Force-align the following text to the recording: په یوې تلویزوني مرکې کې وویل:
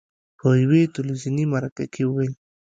په 0.39 0.47
یوې 0.61 0.81
تلویزوني 0.95 1.45
مرکې 1.53 1.85
کې 1.93 2.03
وویل: 2.05 2.33